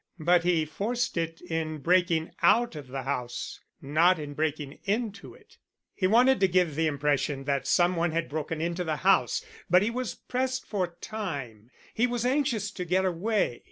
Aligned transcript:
But 0.17 0.43
he 0.43 0.65
forced 0.65 1.15
it 1.15 1.41
in 1.41 1.77
breaking 1.77 2.31
out 2.41 2.75
of 2.75 2.87
the 2.87 3.03
house 3.03 3.59
not 3.83 4.17
in 4.17 4.33
breaking 4.33 4.79
into 4.85 5.35
it. 5.35 5.59
He 5.93 6.07
wanted 6.07 6.39
to 6.39 6.47
give 6.47 6.73
the 6.73 6.87
impression 6.87 7.43
that 7.43 7.67
some 7.67 7.95
one 7.95 8.09
had 8.11 8.27
broken 8.27 8.59
into 8.59 8.83
the 8.83 8.95
house, 9.05 9.45
but 9.69 9.83
he 9.83 9.91
was 9.91 10.15
pressed 10.15 10.65
for 10.65 10.97
time 11.01 11.69
he 11.93 12.07
was 12.07 12.25
anxious 12.25 12.71
to 12.71 12.83
get 12.83 13.05
away. 13.05 13.59